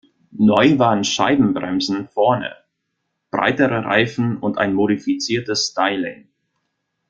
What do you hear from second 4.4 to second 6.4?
ein modifiziertes Styling.